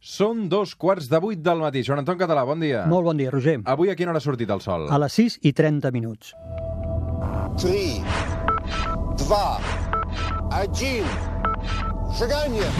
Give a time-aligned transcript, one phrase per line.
[0.00, 1.82] Són dos quarts de vuit del matí.
[1.84, 2.86] Joan Anton Català, bon dia.
[2.88, 3.58] Molt bon dia, Roger.
[3.68, 4.86] Avui a quina hora ha sortit el sol?
[4.88, 6.32] A les 6 i 30 minuts.
[7.60, 8.00] 3,
[9.20, 9.60] 2,
[10.56, 11.04] 1,
[12.16, 12.70] seganya!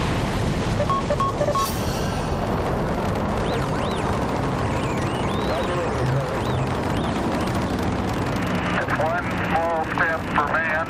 [9.01, 10.87] One small step for man,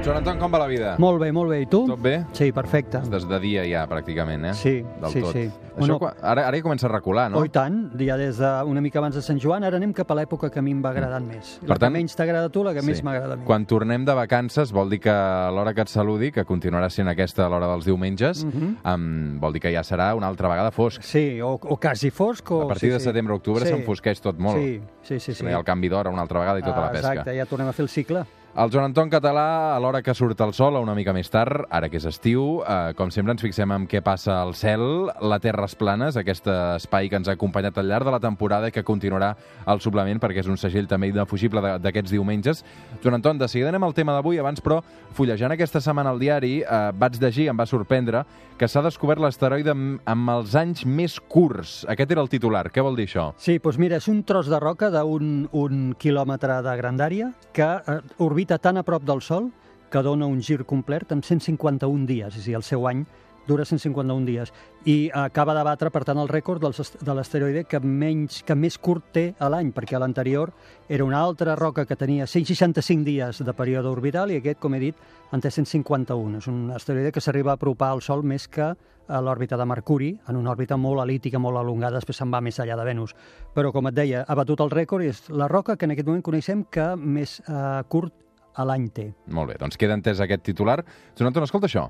[0.00, 0.94] Joan com va la vida?
[0.98, 1.58] Molt bé, molt bé.
[1.60, 1.82] I tu?
[1.86, 2.22] Tot bé?
[2.32, 3.02] Sí, perfecte.
[3.12, 4.52] Des de dia ja, pràcticament, eh?
[4.56, 5.32] Sí, Del sí, tot.
[5.34, 5.42] sí.
[5.76, 7.38] Això, Bueno- ara, ara ja comença a recular, no?
[7.38, 10.10] Oh, i tant, ja des de una mica abans de Sant Joan, ara anem cap
[10.10, 11.58] a l'època que a mi em va agradant més.
[11.60, 13.44] Per La tant- que menys t'agrada tu, la que més m'agrada a mi.
[13.44, 17.48] Quan tornem de vacances vol dir que l'hora que et saludi, que continuarà sent aquesta
[17.48, 18.76] l'hora dels diumenges, Mhm.
[18.84, 21.02] um, vol dir que ja serà una altra vegada fosc.
[21.02, 22.50] Sí, o, o quasi fosc.
[22.50, 22.62] O...
[22.62, 23.04] A partir sí, de sí.
[23.04, 23.72] setembre-octubre Sí.
[23.72, 24.56] s'enfosqueix tot molt.
[24.56, 25.34] Sí, sí, sí.
[25.34, 25.46] sí.
[25.46, 27.12] Ha el canvi d'hora una altra vegada i tota Ah, la pesca.
[27.12, 28.24] Exacte, ja tornem a fer el cicle.
[28.52, 31.86] El Joan Anton Català, a l'hora que surt el sol, una mica més tard, ara
[31.88, 35.68] que és estiu, eh, com sempre ens fixem en què passa al cel, la Terra
[35.70, 38.82] es planes, aquest espai que ens ha acompanyat al llarg de la temporada i que
[38.82, 39.36] continuarà
[39.70, 42.64] al suplement perquè és un segell també indefugible de- d'aquests diumenges.
[43.04, 44.82] Joan Anton, de seguida anem al tema d'avui, abans però,
[45.14, 48.24] fullejant aquesta setmana al diari, eh, vaig llegir, em va sorprendre,
[48.58, 51.86] que s'ha descobert l'asteroide amb, amb els anys més curts.
[51.88, 52.66] Aquest era el titular.
[52.72, 53.32] Què vol dir això?
[53.38, 58.00] Sí, doncs mira, és un tros de roca d'un un quilòmetre de grandària que eh,
[58.18, 59.50] orbita tan a prop del Sol
[59.90, 63.04] que dona un gir complet en 151 dies, és a dir, el seu any
[63.50, 64.52] dura 151 dies,
[64.86, 69.10] i acaba de batre, per tant, el rècord de l'asteroide que, menys, que més curt
[69.16, 70.52] té a l'any, perquè l'anterior
[70.88, 74.82] era una altra roca que tenia 165 dies de període orbital i aquest, com he
[74.82, 75.02] dit,
[75.32, 76.38] en té 151.
[76.38, 78.70] És un asteroide que s'arriba a apropar al Sol més que
[79.10, 82.60] a l'òrbita de Mercuri, en una òrbita molt elíptica, molt alongada, després se'n va més
[82.62, 83.16] enllà de Venus.
[83.56, 86.06] Però, com et deia, ha batut el rècord i és la roca que en aquest
[86.06, 88.14] moment coneixem que més eh, curt
[88.60, 89.08] a l'any té.
[89.36, 90.80] Molt bé, doncs queda entès aquest titular.
[91.18, 91.88] Joan Anton, escolta això.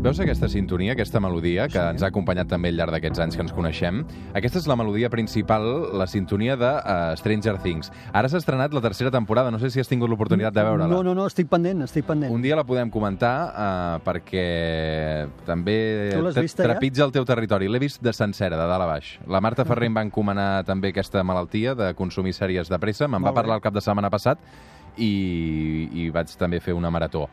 [0.00, 1.90] Veus aquesta sintonia, aquesta melodia, que Sí.
[1.92, 4.06] ens ha acompanyat també al llarg d'aquests anys que ens coneixem?
[4.32, 7.92] Aquesta és la melodia principal, la sintonia de uh, Stranger Things.
[8.10, 10.86] Ara s'ha estrenat la tercera temporada, no sé si has tingut l'oportunitat de veure-la.
[10.88, 12.32] No, no, no, estic pendent, estic pendent.
[12.32, 16.70] Un dia la podem comentar uh, perquè també vista ja?
[16.70, 17.68] trepitja el teu territori.
[17.68, 19.18] L'he vist de sencera, de dalt a baix.
[19.28, 23.06] La Marta Ferrer em va encomanar també aquesta malaltia de consumir sèries de pressa.
[23.06, 24.40] Me'n va parlar el cap de setmana passat
[24.96, 27.28] i, i vaig també fer una marató.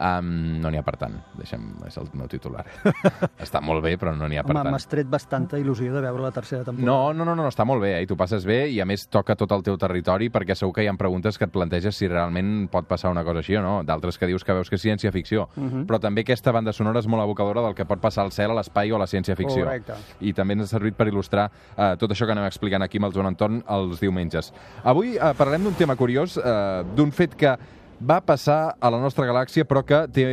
[0.00, 2.62] Um, no n'hi ha per tant, deixem, és el meu titular.
[3.44, 4.72] està molt bé, però no n'hi ha per Home, tant.
[4.72, 6.86] m'has tret bastanta il·lusió de veure la tercera temporada.
[6.88, 8.06] No, no, no, no, està molt bé, eh?
[8.06, 10.86] i tu passes bé, i a més toca tot el teu territori, perquè segur que
[10.86, 13.74] hi ha preguntes que et planteges si realment pot passar una cosa així o no,
[13.84, 15.50] d'altres que dius que veus que és ciència-ficció.
[15.56, 15.84] Mhm.
[15.90, 18.56] Però també aquesta banda sonora és molt evocadora del que pot passar al cel, a
[18.56, 19.66] l'espai o a la ciència-ficció.
[19.66, 19.98] Correcte.
[20.20, 23.10] I també ens ha servit per il·lustrar eh, tot això que anem explicant aquí amb
[23.10, 24.54] el Joan Anton els diumenges.
[24.82, 27.52] Avui eh, parlarem d'un tema curiós, eh, d'un fet que
[28.00, 30.26] va passar a la nostra galàxia, però que té,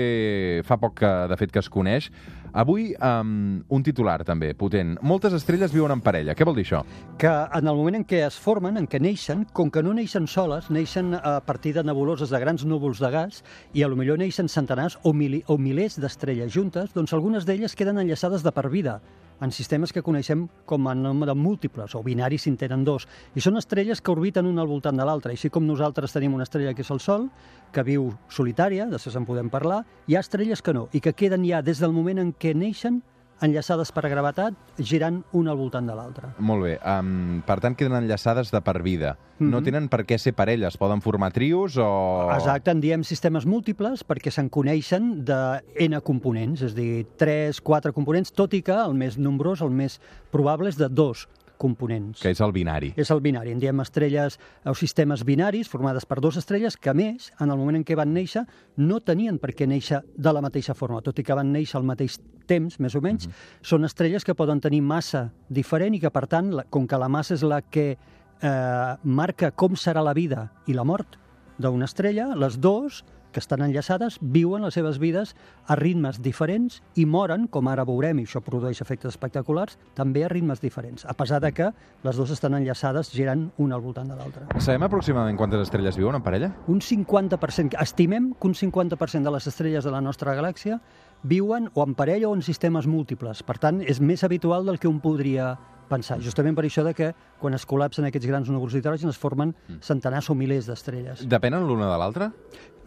[0.68, 2.10] fa poc que, de fet que es coneix.
[2.58, 4.96] Avui, um, un titular també, potent.
[5.06, 6.34] Moltes estrelles viuen en parella.
[6.34, 6.82] Què vol dir això?
[7.18, 10.28] que en el moment en què es formen, en què neixen, com que no neixen
[10.30, 14.20] soles, neixen a partir de nebuloses de grans núvols de gas i a lo millor
[14.22, 18.70] neixen centenars o, mili, o milers d'estrelles juntes, doncs algunes d'elles queden enllaçades de per
[18.70, 19.00] vida
[19.42, 23.08] en sistemes que coneixem com a nom de múltiples, o binaris si en tenen dos.
[23.36, 25.34] I són estrelles que orbiten una al voltant de l'altra.
[25.34, 27.30] Així com nosaltres tenim una estrella que és el Sol,
[27.74, 31.46] que viu solitària, després en podem parlar, hi ha estrelles que no, i que queden
[31.46, 33.02] ja des del moment en què neixen
[33.42, 36.32] enllaçades per gravetat, girant una al voltant de l'altra.
[36.40, 36.80] Molt bé.
[36.82, 39.18] Um, per tant, queden enllaçades de per vida.
[39.40, 39.64] No Mhm.
[39.66, 40.78] tenen per què ser parelles.
[40.78, 42.30] Poden formar trios o...
[42.34, 47.62] Exacte, en diem sistemes múltiples perquè se'n coneixen de N components, és a dir, 3,
[47.62, 50.00] 4 components, tot i que el més nombrós, el més
[50.32, 52.22] probable és de dos components.
[52.22, 52.94] Que és el binari.
[52.96, 56.96] És el binari, en diem estrelles o sistemes binaris formades per dues estrelles que, a
[56.98, 58.46] més, en el moment en què van néixer,
[58.78, 61.86] no tenien per què néixer de la mateixa forma, tot i que van néixer al
[61.90, 63.28] mateix temps, més o menys,
[63.62, 67.10] són estrelles que poden tenir massa diferent i que, per tant, la- com que la
[67.10, 67.98] massa és la que
[68.42, 71.18] eh, marca com serà la vida i la mort
[71.58, 75.36] d'una estrella, les dues que estan enllaçades viuen les seves vides
[75.68, 80.32] a ritmes diferents i moren, com ara veurem, i això produeix efectes espectaculars, també a
[80.32, 81.72] ritmes diferents, a pesar de que
[82.04, 84.48] les dues estan enllaçades girant una al voltant de l'altra.
[84.60, 86.52] Sabem aproximadament quantes estrelles viuen en parella?
[86.68, 90.82] Un 50%, estimem que un 50% de les estrelles de la nostra galàxia
[91.24, 93.44] viuen o en parella o en sistemes múltiples.
[93.44, 95.56] Per tant, és més habitual del que un podria
[95.90, 96.20] pensar.
[96.24, 97.12] Justament per això de que
[97.42, 101.26] quan es col·lapsen aquests grans núvols d'hidrogen es formen centenars o milers d'estrelles.
[101.28, 102.32] Depenen l'una de l'altra?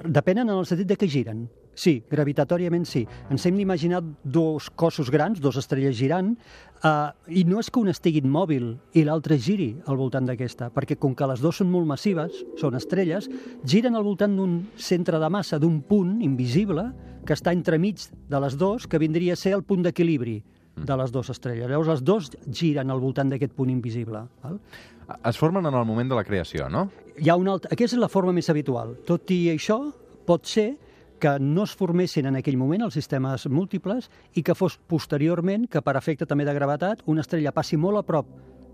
[0.04, 1.48] Depenen en el sentit de que giren.
[1.80, 3.04] Sí, gravitatòriament sí.
[3.30, 6.34] Ens hem d'imaginar dos cossos grans, dos estrelles girant,
[6.84, 6.90] eh,
[7.40, 11.14] i no és que una estigui immòbil i l'altra giri al voltant d'aquesta, perquè com
[11.14, 13.30] que les dues són molt massives, són estrelles,
[13.64, 16.90] giren al voltant d'un centre de massa, d'un punt invisible,
[17.24, 20.40] que està entremig de les dues, que vindria a ser el punt d'equilibri
[20.86, 21.68] de les dues estrelles.
[21.68, 24.24] Llavors, les dues giren al voltant d'aquest punt invisible.
[24.42, 24.58] Val?
[25.26, 26.88] Es formen en el moment de la creació, no?
[27.18, 27.72] Hi ha una altra...
[27.74, 28.94] Aquesta és la forma més habitual.
[29.06, 29.80] Tot i això,
[30.26, 30.70] pot ser
[31.20, 35.82] que no es formessin en aquell moment els sistemes múltiples i que fos posteriorment, que
[35.84, 38.30] per efecte també de gravetat, una estrella passi molt a prop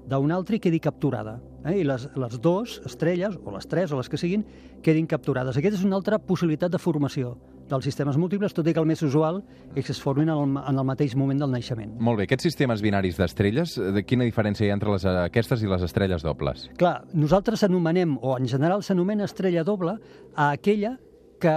[0.07, 1.41] d'una altra i quedi capturada.
[1.65, 1.81] Eh?
[1.81, 4.47] I les, les dues estrelles, o les tres, o les que siguin,
[4.87, 5.59] quedin capturades.
[5.59, 7.35] Aquesta és una altra possibilitat de formació
[7.71, 9.41] dels sistemes múltiples, tot i que el més usual
[9.75, 11.97] és que es formin en el, en el mateix moment del naixement.
[11.99, 15.71] Molt bé, aquests sistemes binaris d'estrelles, de quina diferència hi ha entre les, aquestes i
[15.71, 16.69] les estrelles dobles?
[16.81, 19.99] Clar, nosaltres anomenem, o en general s'anomena estrella doble,
[20.35, 20.97] a aquella
[21.43, 21.57] que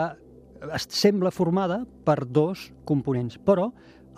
[0.75, 3.69] es sembla formada per dos components, però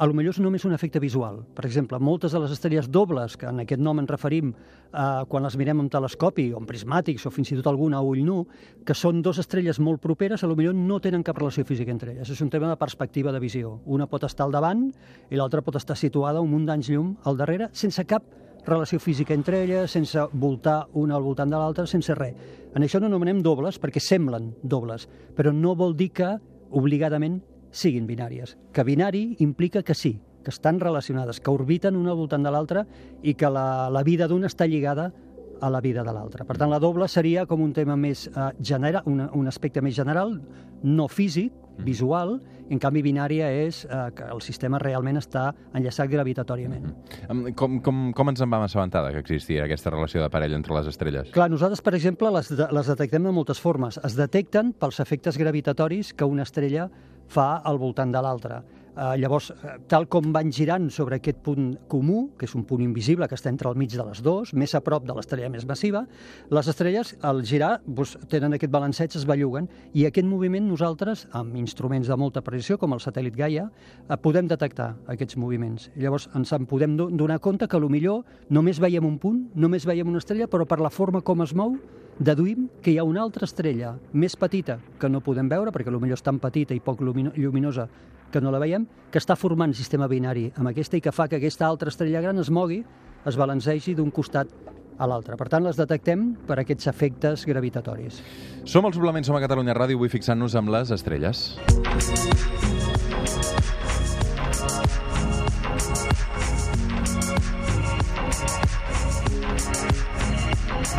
[0.01, 1.43] a lo millor és només un efecte visual.
[1.53, 5.45] Per exemple, moltes de les estrelles dobles, que en aquest nom ens referim eh, quan
[5.45, 8.39] les mirem amb telescopi o amb prismàtics o fins i tot alguna a ull nu,
[8.87, 12.15] que són dues estrelles molt properes, a lo millor no tenen cap relació física entre
[12.15, 12.33] elles.
[12.33, 13.77] És un tema de perspectiva de visió.
[13.85, 14.87] Una pot estar al davant
[15.29, 18.25] i l'altra pot estar situada un munt d'anys llum al darrere, sense cap
[18.65, 22.35] relació física entre elles, sense voltar una al voltant de l'altra, sense res.
[22.75, 26.35] En això no anomenem dobles perquè semblen dobles, però no vol dir que
[26.71, 27.41] obligadament
[27.71, 28.57] siguin binàries.
[28.71, 32.85] Que binari implica que sí, que estan relacionades, que orbiten una al voltant de l'altra
[33.23, 35.11] i que la, la vida d'una està lligada
[35.61, 36.45] a la vida de l'altra.
[36.45, 39.95] Per tant, la doble seria com un tema més eh, general, un, un aspecte més
[39.95, 40.39] general,
[40.81, 41.53] no físic,
[41.85, 42.39] visual,
[42.71, 46.87] en canvi binària és eh, que el sistema realment està enllaçat gravitatòriament.
[47.27, 50.75] Em, Com, com, com ens en vam assabentar que existia aquesta relació de parella entre
[50.77, 51.31] les estrelles?
[51.35, 53.99] Clar, nosaltres, per exemple, les, de, les detectem de moltes formes.
[54.07, 56.87] Es detecten pels efectes gravitatoris que una estrella
[57.31, 58.61] fa al voltant de l'altra.
[58.91, 62.81] Uh, llavors, eh, tal com van girant sobre aquest punt comú, que és un punt
[62.83, 65.63] invisible que està entre el mig de les dues, més a prop de l'estrella més
[65.65, 66.01] massiva,
[66.51, 71.55] les estrelles, al girar, doncs, tenen aquest balanceig, es belluguen, i aquest moviment nosaltres, amb
[71.55, 73.69] instruments de molta precisió, com el satèl·lit Gaia,
[74.09, 75.89] eh, podem detectar aquests moviments.
[75.95, 80.07] Llavors ens en podem do- donar compte que millor només veiem un punt, només veiem
[80.07, 81.77] una estrella, però per la forma com es mou,
[82.19, 86.17] deduïm que hi ha una altra estrella més petita que no podem veure, perquè potser
[86.17, 87.87] és tan petita i poc lumino lluminosa
[88.31, 91.37] que no la veiem, que està formant sistema binari amb aquesta i que fa que
[91.37, 92.81] aquesta altra estrella gran es mogui,
[93.25, 94.47] es balancegi d'un costat
[94.97, 95.37] a l'altre.
[95.37, 98.21] Per tant, les detectem per aquests efectes gravitatoris.
[98.63, 101.49] Som al Suplement, som a Catalunya Ràdio, avui fixant-nos amb les estrelles.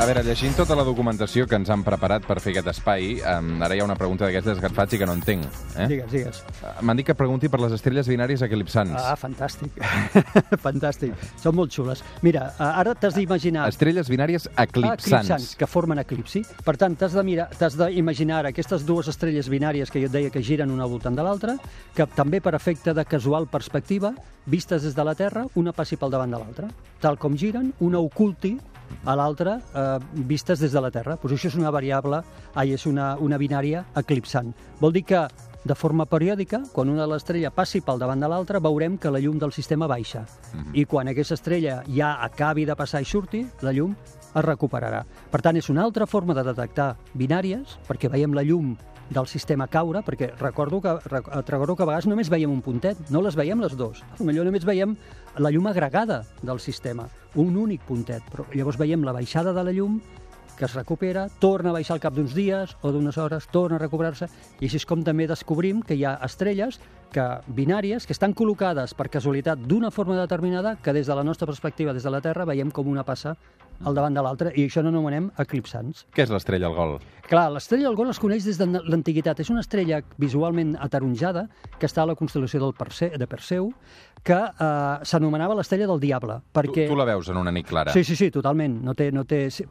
[0.02, 3.60] A veure, llegint tota la documentació que ens han preparat per fer aquest espai, um,
[3.62, 5.44] ara hi ha una pregunta d'aquestes que et faig i que no entenc.
[5.78, 5.84] Eh?
[5.92, 6.40] Digues, digues.
[6.82, 8.96] M'han dit que pregunti per les estrelles binàries eclipsants.
[8.98, 9.78] Ah, fantàstic.
[10.64, 11.14] fantàstic.
[11.38, 12.02] Són molt xules.
[12.26, 13.68] Mira, eh, ara t'has d'imaginar...
[13.70, 15.06] Estrelles binàries eclipsants.
[15.06, 16.42] eclipsants, que formen eclipsi.
[16.66, 20.16] Per tant, t'has de mirar, t'has d'imaginar ara aquestes dues estrelles binàries que jo et
[20.18, 21.54] deia que giren una voltant de l'altra,
[21.94, 24.10] que també per efecte de casual perspectiva,
[24.50, 26.74] vistes des de la Terra, una passi pel davant de l'altra.
[26.98, 28.56] Tal com giren, una oculti
[29.04, 29.98] a l'altra eh,
[30.28, 31.16] vistes des de la Terra.
[31.20, 32.22] Pues això és una variable,
[32.54, 34.52] ai, és una, una binària eclipsant.
[34.80, 35.26] Vol dir que
[35.64, 39.20] de forma periòdica, quan una de l'estrella passi pel davant de l'altra, veurem que la
[39.22, 40.24] llum del sistema baixa.
[40.74, 43.94] I quan aquesta estrella ja acabi de passar i surti, la llum
[44.32, 45.04] es recuperarà.
[45.30, 48.74] Per tant, és una altra forma de detectar binàries, perquè veiem la llum
[49.12, 52.98] del sistema caure, perquè recordo que, rec- recordo que a vegades només veiem un puntet,
[53.10, 54.02] no les veiem les dues.
[54.18, 54.96] Potser només veiem
[55.38, 59.72] la llum agregada del sistema, un únic puntet, però llavors veiem la baixada de la
[59.72, 60.00] llum
[60.52, 63.80] que es recupera, torna a baixar al cap d'uns dies o d'unes hores, torna a
[63.80, 64.28] recuperar-se,
[64.60, 66.76] i així és com també descobrim que hi ha estrelles
[67.12, 71.48] que binàries que estan col·locades per casualitat d'una forma determinada que des de la nostra
[71.48, 73.34] perspectiva, des de la Terra, veiem com una passa
[73.82, 76.04] al davant de l'altra, i això no anomenem eclipsants.
[76.14, 76.98] Què és l'estrella al gol?
[77.32, 79.38] Clar, l'estrella del Gol es coneix des de l'antiguitat.
[79.40, 81.46] És una estrella visualment ataronjada
[81.80, 83.70] que està a la constel·lació del Perse, de Perseu,
[84.22, 86.36] que eh, s'anomenava l'estrella del Diable.
[86.52, 86.84] Perquè...
[86.84, 87.94] Tu, tu la veus en una nit clara.
[87.96, 88.76] Sí, sí, sí, totalment.
[88.84, 89.46] No té, no té...
[89.48, 89.64] Si,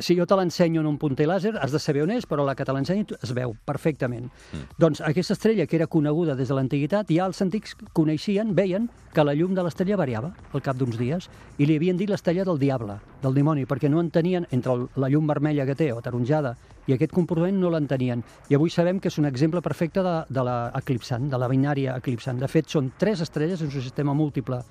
[0.00, 2.56] si jo te l'ensenyo en un punter làser, has de saber on és, però la
[2.56, 4.32] que te l'ensenyo es veu perfectament.
[4.54, 4.80] Mm.
[4.80, 9.28] Doncs aquesta estrella, que era coneguda des de l'antiguitat, ja els antics coneixien, veien que
[9.28, 11.28] la llum de l'estrella variava al cap d'uns dies
[11.60, 15.12] i li havien dit l'estrella del diable, del dimoni, perquè no entenien, entre el, la
[15.12, 18.22] llum vermella que té o taronjada i aquest comportament no l'entenien.
[18.48, 21.98] I avui sabem que és un exemple perfecte de, de la eclipsant, de la binària
[21.98, 22.38] eclipsant.
[22.38, 24.62] De fet, són tres estrelles en un sistema múltiple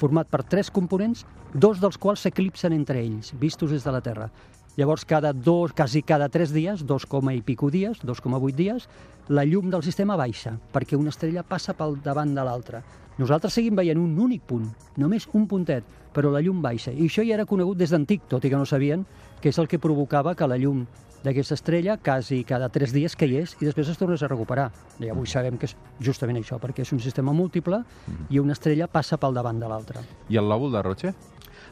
[0.00, 4.30] format per tres components, dos dels quals s'eclipsen entre ells, vistos des de la Terra.
[4.78, 8.86] Llavors, cada dos, quasi cada 3 dies, 2, coma i pico dies, 2,8 dies,
[9.28, 12.80] la llum del sistema baixa, perquè una estrella passa pel davant de l'altra.
[13.18, 16.92] Nosaltres seguim veient un únic punt, només un puntet, però la llum baixa.
[16.92, 19.06] I això ja era conegut des d'antic, tot i que no sabien
[19.40, 20.84] que és el que provocava que la llum
[21.24, 24.70] d'aquesta estrella quasi cada 3 dies caigués i després es tornés a recuperar.
[25.00, 27.82] I avui sabem que és justament això, perquè és un sistema múltiple
[28.30, 30.04] i una estrella passa pel davant de l'altra.
[30.28, 31.12] I el lòbul de Roche?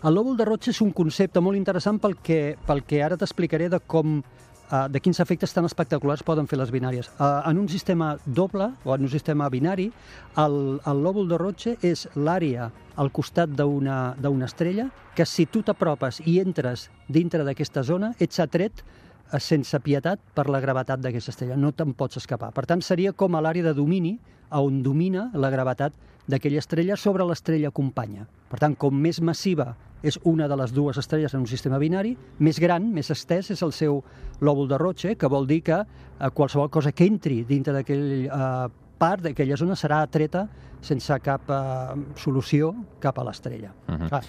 [0.04, 3.71] El lòbul de Roche és un concepte molt interessant pel que, pel que ara t'explicaré
[3.73, 4.21] de com
[4.71, 7.11] uh, de quins efectes tan espectaculars poden fer les binàries.
[7.19, 9.91] Uh, en un sistema doble, o en un sistema binari,
[10.37, 15.63] el, el lòbul de Roche és l'àrea al costat d'una d'una estrella que si tu
[15.63, 21.35] t'apropes i entres dintre d'aquesta zona, ets atret eh, sense pietat per la gravetat d'aquesta
[21.35, 21.57] estrella.
[21.57, 22.53] No te'n pots escapar.
[22.55, 24.17] Per tant, seria com a l'àrea de domini
[24.51, 25.95] on domina la gravetat
[26.29, 28.27] d'aquella estrella sobre l'estrella companya.
[28.49, 32.17] Per tant, com més massiva és una de les dues estrelles en un sistema binari,
[32.38, 34.02] més gran, més estès és el seu
[34.40, 38.69] lòbul de Roche, que vol dir que eh, qualsevol cosa que entri dintre d'aquell eh,
[38.99, 40.49] part, d'aquella zona, serà atreta
[40.81, 43.75] sense cap eh, solució cap a l'estrella.
[43.88, 44.09] Uh -huh.
[44.09, 44.23] Clar,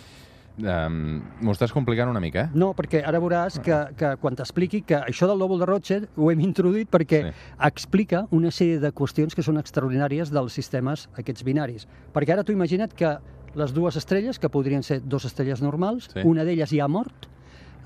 [0.59, 2.49] Um, M'ho estàs complicant una mica, eh?
[2.53, 6.31] no, perquè ara veuràs que, que quan t'expliqui que això del lòbul de Roche ho
[6.31, 7.31] hem introduït perquè Sí.
[7.31, 7.53] sí.
[7.63, 11.87] explica una sèrie de qüestions que són extraordinàries dels sistemes aquests binaris.
[12.13, 13.17] Perquè ara tu imagina't que
[13.55, 16.21] les dues estrelles, que podrien ser dues estrelles normals, Sí.
[16.23, 17.27] una d'elles ja ha mort,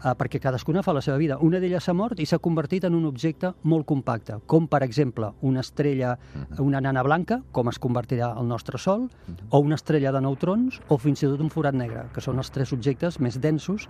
[0.03, 1.37] eh, perquè cadascuna fa la seva vida.
[1.39, 5.31] Una d'elles s'ha mort i s'ha convertit en un objecte molt compacte, com per exemple
[5.41, 6.17] una estrella,
[6.59, 9.09] una nana blanca, com es convertirà el nostre Sol,
[9.49, 12.51] o una estrella de neutrons, o fins i tot un forat negre, que són els
[12.51, 13.87] tres objectes més densos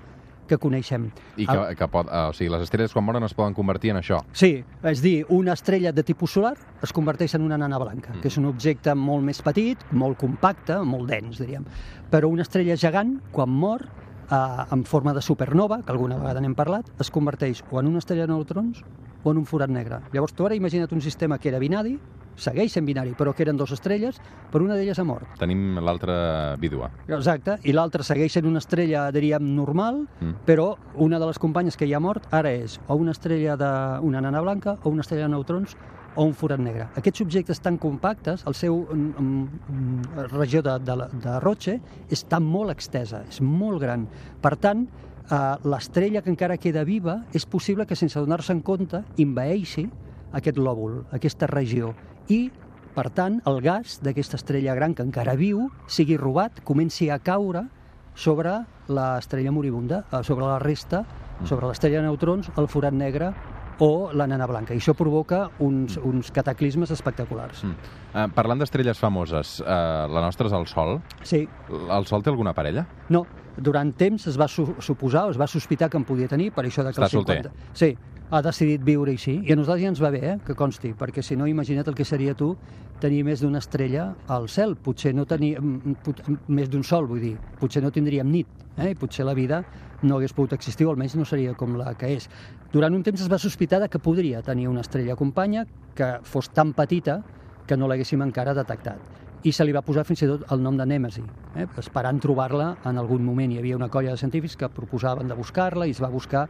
[0.48, 1.10] que coneixem.
[1.38, 4.02] I que, que pot, uh, o sigui, les estrelles quan moren es poden convertir en
[4.02, 4.20] això.
[4.38, 4.56] Sí,
[4.90, 8.40] és dir, una estrella de tipus solar es converteix en una nana blanca, que és
[8.42, 11.68] un objecte molt més petit, molt compacte, molt dens, diríem.
[12.12, 13.88] Però una estrella gegant, quan mor,
[14.30, 18.04] eh, en forma de supernova, que alguna vegada n'hem parlat, es converteix o en una
[18.04, 18.84] estrella de neutrons
[19.24, 20.02] o en un forat negre.
[20.12, 21.98] Llavors, tu ara imagina't un sistema que era binari,
[22.36, 24.20] segueix sent binari, però que eren dues estrelles,
[24.52, 25.28] però una d'elles ha mort.
[25.40, 26.90] Tenim l'altra vídua.
[27.08, 30.46] Exacte, i l'altra segueix sent una estrella, diríem, normal, Mm.
[30.46, 34.00] però una de les companyes que ja ha mort ara és o una estrella de
[34.06, 35.76] una nana blanca o una estrella de neutrons
[36.16, 36.88] o un forat negre.
[36.96, 42.70] Aquests objectes tan compactes, el seu mm, mm, regió de, de, de Roche està molt
[42.72, 44.08] extesa, és molt gran.
[44.42, 44.88] Per tant,
[45.32, 49.90] eh, l'estrella que encara queda viva és possible que sense donar-se en compte envaeixi
[50.34, 51.94] aquest lòbul, aquesta regió,
[52.30, 52.52] i
[52.94, 57.66] per tant, el gas d'aquesta estrella gran que encara viu sigui robat, comenci a caure
[58.14, 61.04] sobre l'estrella moribunda, eh, sobre la resta,
[61.44, 63.32] sobre l'estrella de neutrons, el forat negre
[63.80, 64.76] o la nana blanca.
[64.76, 67.64] I això provoca uns, uns cataclismes espectaculars.
[67.66, 67.94] Mm.
[68.14, 71.00] Uh, parlant d'estrelles famoses, uh, la nostra és el Sol.
[71.26, 71.48] Sí,
[71.90, 72.86] El Sol té alguna parella?
[73.10, 73.26] no,
[73.58, 76.86] durant temps es va su suposar, es va sospitar que en podia tenir, per això
[76.86, 77.52] de que Està 50...
[77.74, 77.96] Sí,
[78.34, 79.36] ha decidit viure així.
[79.46, 81.94] I a nosaltres ja ens va bé, eh, que consti, perquè si no, imagina't el
[81.96, 82.56] que seria tu
[83.00, 84.74] tenir més d'una estrella al cel.
[84.76, 87.36] Potser no tenir mm, pot- més d'un sol, vull dir.
[87.60, 88.48] Potser no tindríem nit,
[88.78, 88.90] eh?
[88.92, 89.64] i potser la vida
[90.02, 92.26] no hagués pogut existir, o almenys no seria com la que és.
[92.74, 96.50] Durant un temps es va sospitar de que podria tenir una estrella companya que fos
[96.50, 97.22] tan petita
[97.68, 100.78] que no l'haguéssim encara detectat i se li va posar fins i tot el nom
[100.80, 101.24] de Nèmesi,
[101.60, 101.66] eh?
[101.80, 103.52] esperant trobar-la en algun moment.
[103.52, 106.46] Hi havia una colla de científics que proposaven de buscar-la i es va buscar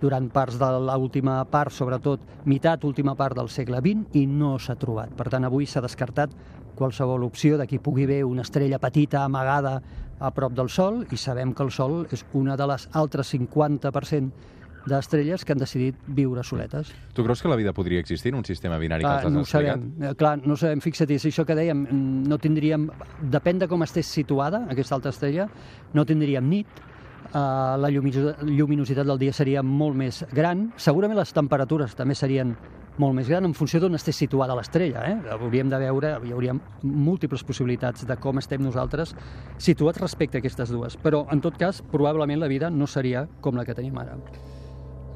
[0.00, 4.78] durant parts de l'última part, sobretot meitat, última part del segle XX, i no s'ha
[4.80, 5.12] trobat.
[5.18, 6.32] Per tant, avui s'ha descartat
[6.78, 9.82] qualsevol opció de que hi pugui haver una estrella petita amagada
[10.18, 14.56] a prop del Sol, i sabem que el Sol és una de les altres 50%
[14.86, 16.92] d'estrelles que han decidit viure soletes.
[17.12, 19.38] Tu creus que la vida podria existir en un sistema binari que Clar, ens no
[19.40, 19.80] ho has explicat?
[19.80, 20.10] sabem.
[20.10, 20.80] Eh, Clar, no ho sabem.
[20.80, 22.88] Fixa't, és això que dèiem, mm, no tindríem...
[23.22, 25.48] Depèn de com estés situada aquesta altra estrella,
[25.92, 31.32] no tindríem nit, eh, la llumino- lluminositat del dia seria molt més gran, segurament les
[31.32, 32.56] temperatures també serien
[32.98, 35.04] molt més gran en funció d'on estés situada l'estrella.
[35.06, 35.18] Eh?
[35.30, 39.14] Hauríem de veure, hi hauria múltiples possibilitats de com estem nosaltres
[39.56, 40.96] situats respecte a aquestes dues.
[40.98, 44.16] Però, en tot cas, probablement la vida no seria com la que tenim ara.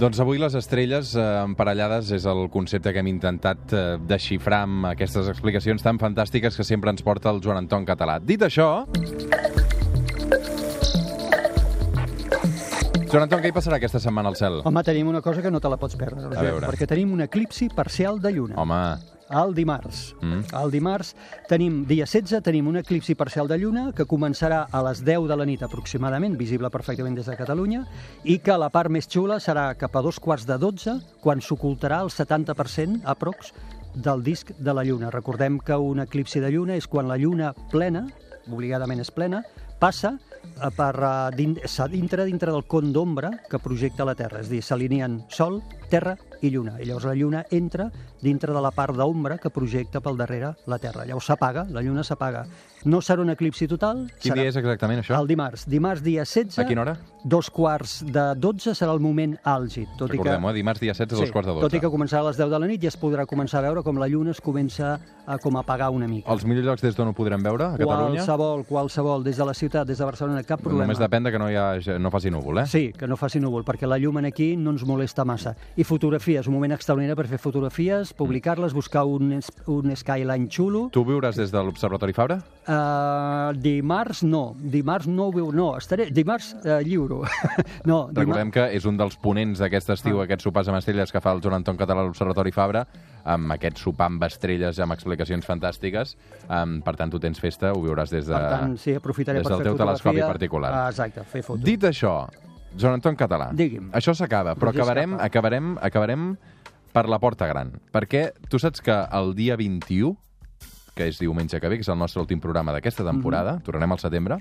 [0.01, 4.89] Doncs avui les estrelles eh, emparellades és el concepte que hem intentat eh, desxifrar amb
[4.95, 8.19] aquestes explicacions tan fantàstiques que sempre ens porta el Joan Anton Català.
[8.19, 8.87] Dit això...
[13.13, 14.63] Joan Anton, què hi passarà aquesta setmana al cel?
[14.65, 17.69] Home, tenim una cosa que no te la pots perdre, Roger, perquè tenim un eclipsi
[17.69, 18.57] parcial de lluna.
[18.63, 18.81] Home,
[19.33, 20.15] El dimarts.
[20.21, 20.45] Mm.
[20.61, 21.15] El dimarts
[21.49, 25.39] tenim, dia 16, tenim un eclipsi parcial de lluna que començarà a les 10 de
[25.41, 27.87] la nit aproximadament, visible perfectament des de Catalunya,
[28.25, 32.03] i que la part més xula serà cap a dos quarts de 12, quan s'ocultarà
[32.05, 33.55] el 70% aprox
[33.95, 35.11] del disc de la lluna.
[35.11, 38.07] Recordem que un eclipsi de lluna és quan la lluna plena,
[38.53, 39.43] obligadament és plena,
[39.83, 44.55] passa eh, per eh, dintre dintre del con d'ombra que projecta la Terra, és a
[44.55, 45.61] dir, s'alineen Sol,
[45.91, 46.77] Terra i Lluna.
[46.83, 47.89] I llavors la Lluna entra
[48.23, 51.07] dintre de la part d'ombra que projecta pel darrere la Terra.
[51.09, 52.45] Llavors s'apaga, la Lluna s'apaga.
[52.85, 54.09] No serà un eclipsi total.
[54.19, 55.15] Quin serà dia és exactament això?
[55.21, 55.69] El dimarts.
[55.71, 56.59] Dimarts, dia 16.
[56.59, 56.97] A quina hora?
[57.23, 59.87] Dos quarts de 12 serà el moment àlgid.
[59.99, 60.57] Tot Recordem, i que, eh?
[60.59, 61.67] dimarts dia 16 a dos quarts de 12.
[61.69, 63.67] tot i que començarà a les 10 de la nit i es podrà començar a
[63.69, 66.27] veure com la lluna es comença a, com a apagar una mica.
[66.35, 68.25] Els millors llocs des d'on ho podrem veure, a Catalunya?
[68.25, 70.89] Qualsevol, qualsevol, des de la ciutat, des de Barcelona, cap problema.
[70.89, 71.69] Només depèn de que no, hi ha,
[72.03, 72.67] no faci núvol, eh?
[72.67, 75.55] Sí, que no faci núvol, perquè la llum aquí no ens molesta massa.
[75.77, 79.39] I fotografies, un moment extraordinari per fer fotografies, publicar-les, buscar un,
[79.71, 80.89] un skyline xulo.
[80.93, 82.41] Tu viuràs des de l'Observatori Fabra?
[82.67, 82.72] Uh,
[83.59, 87.23] dimarts no, dimarts no ho veu, no, estaré, dimarts uh, lliuro.
[87.88, 90.26] no, Recordem que és un dels ponents d'aquest estiu, Ah.
[90.26, 92.85] aquests sopars amb estrelles que fa el Joan Anton Català a l'Observatori Fabra,
[93.25, 96.17] amb aquest sopar amb estrelles, amb explicacions fantàstiques.
[96.49, 98.35] Um, per tant, tu tens festa, ho viuràs des de...
[98.35, 100.73] Per tant, sí, aprofitaré des per del fer teu telescopi particular.
[100.73, 101.62] Ah, exacte, fer foto.
[101.67, 102.17] Dit això,
[102.76, 103.91] Joan Anton Català, Digui'm.
[103.93, 106.29] això s'acaba, però Roger acabarem, acabarem, acabarem
[106.93, 107.73] per la porta gran.
[107.93, 110.17] Perquè tu saps que el dia 21,
[110.95, 113.63] que és diumenge que ve, que és el nostre últim programa d'aquesta temporada, Mhm.
[113.63, 114.39] tornarem al setembre,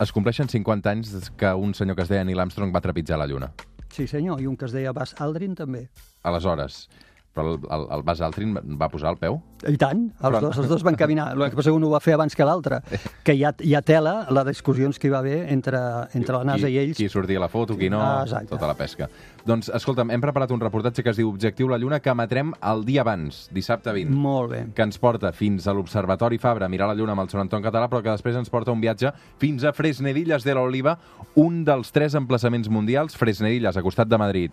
[0.00, 3.18] es compleixen 50 anys des que un senyor que es deia Neil Armstrong va trepitjar
[3.18, 3.52] la Lluna.
[3.90, 5.88] Sí, senyor, i un que es deia Bas Aldrin també.
[6.24, 6.88] Aleshores,
[7.34, 9.40] però el, el, el Buzz Aldrin va posar el peu?
[9.66, 11.32] I tant, els, Però- dos, els dos van caminar.
[11.34, 12.78] El que passa que un ho va fer abans que l'altre.
[13.24, 15.78] Que hi ha, hi ha tela, les discussions que hi va haver entre,
[16.14, 16.96] entre la NASA qui, i ells.
[16.98, 18.50] Qui sortia a la foto, qui no, Ah, exacte.
[18.52, 19.08] tota la pesca.
[19.44, 22.84] Doncs, escolta'm, hem preparat un reportatge que es diu Objectiu la Lluna, que emetrem el
[22.84, 24.12] dia abans, dissabte 20.
[24.14, 24.62] Molt bé.
[24.74, 27.62] que ens porta fins a l'Observatori Fabra a mirar la Lluna amb el Joan Anton
[27.64, 30.98] Català, però que després ens porta un viatge fins a Fresnedilles de l'Oliva,
[31.36, 34.52] un dels tres emplaçaments mundials, Fresnedilles, a costat de Madrid,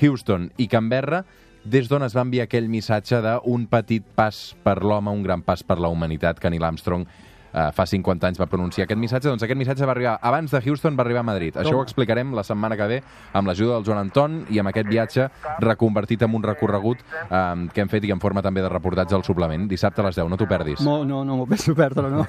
[0.00, 1.24] Houston i Canberra,
[1.64, 5.62] des d'on es va enviar aquell missatge d'un petit pas per l'home, un gran pas
[5.62, 7.06] per la humanitat, que Neil Armstrong
[7.52, 10.60] eh, fa 50 anys va pronunciar aquest missatge, doncs aquest missatge va arribar abans de
[10.60, 11.56] Houston, va arribar a Madrid.
[11.60, 13.00] Això ho explicarem la setmana que ve
[13.32, 15.28] amb l'ajuda del Joan Anton i amb aquest viatge
[15.62, 17.42] reconvertit en un recorregut eh,
[17.72, 19.68] que hem fet i en forma també de reportatge al suplement.
[19.70, 20.82] Dissabte a les 10, no t'ho perdis.
[20.84, 22.26] No, no, no m'ho penso perdre, no.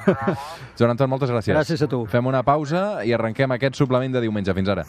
[0.77, 1.55] Joan Anton, moltes gràcies.
[1.55, 2.05] Gràcies a tu.
[2.11, 4.53] Fem una pausa i arrenquem aquest suplement de diumenge.
[4.53, 4.85] Fins ara.